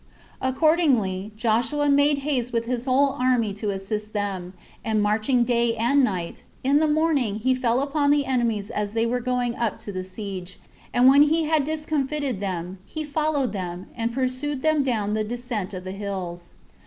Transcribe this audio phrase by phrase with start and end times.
[0.41, 6.03] Accordingly, Joshua made haste with his whole army to assist them, and marching day and
[6.03, 9.91] night, in the morning he fell upon the enemies as they were going up to
[9.91, 10.59] the siege;
[10.91, 15.71] and when he had discomfited them, he followed them, and pursued them down the descent
[15.71, 16.55] of the hills.